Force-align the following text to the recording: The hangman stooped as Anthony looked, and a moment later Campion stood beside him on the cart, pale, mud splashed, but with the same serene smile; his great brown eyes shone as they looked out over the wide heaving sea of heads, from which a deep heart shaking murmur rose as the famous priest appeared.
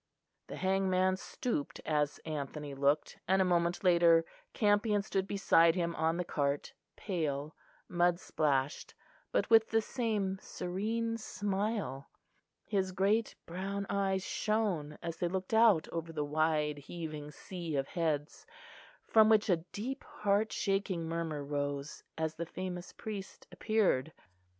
The 0.47 0.55
hangman 0.55 1.15
stooped 1.17 1.79
as 1.85 2.17
Anthony 2.25 2.73
looked, 2.73 3.19
and 3.27 3.39
a 3.39 3.45
moment 3.45 3.83
later 3.83 4.25
Campion 4.51 5.03
stood 5.03 5.27
beside 5.27 5.75
him 5.75 5.93
on 5.95 6.17
the 6.17 6.23
cart, 6.23 6.73
pale, 6.95 7.55
mud 7.87 8.19
splashed, 8.19 8.95
but 9.31 9.51
with 9.51 9.69
the 9.69 9.79
same 9.79 10.39
serene 10.41 11.17
smile; 11.19 12.09
his 12.65 12.93
great 12.93 13.35
brown 13.45 13.85
eyes 13.91 14.23
shone 14.25 14.97
as 15.03 15.17
they 15.17 15.27
looked 15.27 15.53
out 15.53 15.87
over 15.89 16.11
the 16.11 16.25
wide 16.25 16.79
heaving 16.79 17.29
sea 17.29 17.75
of 17.75 17.89
heads, 17.89 18.47
from 19.03 19.29
which 19.29 19.51
a 19.51 19.57
deep 19.57 20.03
heart 20.03 20.51
shaking 20.51 21.07
murmur 21.07 21.43
rose 21.45 22.01
as 22.17 22.33
the 22.33 22.45
famous 22.47 22.91
priest 22.91 23.45
appeared. 23.51 24.11